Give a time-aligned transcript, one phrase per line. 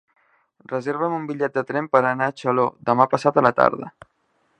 [0.69, 3.93] Reserva'm un bitllet de tren per anar a Xaló demà passat a la tarda.